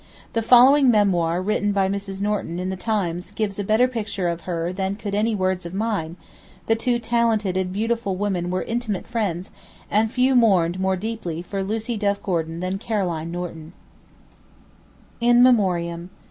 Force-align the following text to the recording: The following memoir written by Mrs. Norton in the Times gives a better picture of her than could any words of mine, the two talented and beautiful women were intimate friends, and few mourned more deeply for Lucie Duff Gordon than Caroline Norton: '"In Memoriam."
The 0.33 0.41
following 0.41 0.89
memoir 0.89 1.43
written 1.43 1.73
by 1.73 1.87
Mrs. 1.87 2.23
Norton 2.23 2.57
in 2.57 2.71
the 2.71 2.75
Times 2.75 3.29
gives 3.29 3.59
a 3.59 3.63
better 3.63 3.87
picture 3.87 4.29
of 4.29 4.41
her 4.49 4.73
than 4.73 4.95
could 4.95 5.13
any 5.13 5.35
words 5.35 5.63
of 5.63 5.75
mine, 5.75 6.17
the 6.65 6.73
two 6.73 6.97
talented 6.97 7.55
and 7.55 7.71
beautiful 7.71 8.15
women 8.15 8.49
were 8.49 8.63
intimate 8.63 9.05
friends, 9.05 9.51
and 9.91 10.09
few 10.09 10.33
mourned 10.33 10.79
more 10.79 10.95
deeply 10.95 11.43
for 11.43 11.61
Lucie 11.63 11.97
Duff 11.97 12.23
Gordon 12.23 12.61
than 12.61 12.79
Caroline 12.79 13.29
Norton: 13.29 13.73
'"In 15.19 15.43
Memoriam." 15.43 16.09